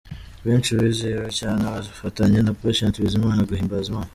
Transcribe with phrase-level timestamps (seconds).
[0.45, 4.09] Benshi bizihiwe cyane bafatanya na Patient Bizimana guhimbaza Imana.